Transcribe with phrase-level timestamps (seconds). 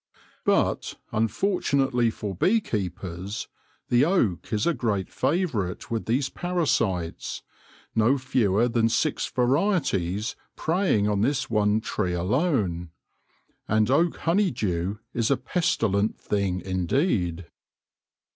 [0.45, 3.47] But, unfortunately for bee keepers,
[3.89, 7.43] the oak is a great favourite with these parasites,
[7.93, 12.89] no fewer than six varieties preying on this one tree alone.
[13.67, 17.51] And oak honeydew is a pestilent thing indeed.